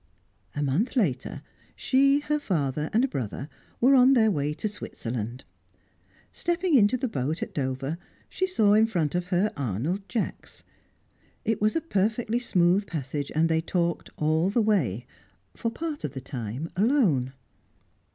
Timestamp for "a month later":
0.55-1.43